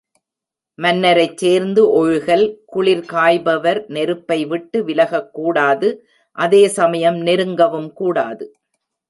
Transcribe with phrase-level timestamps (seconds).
[0.79, 5.89] மன்னரைச் சேர்ந்து ஒழுகல் குளிர் காய்பவர் நெருப்பை விட்டு விலகக் கூடாது
[6.37, 8.47] அதே சமயம் நெருங்கவும் கூடாது.